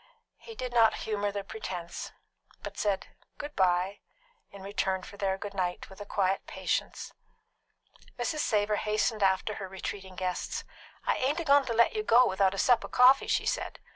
[0.39, 2.11] He did not humour the pretence,
[2.63, 3.99] but said "Good bye"
[4.49, 7.13] in return for their "Good night" with a quiet patience.
[8.17, 8.39] Mrs.
[8.39, 10.63] Savor hastened after her retreating guests.
[11.05, 13.77] "I ain't a goin' to let you go without a sup of coffee," she said.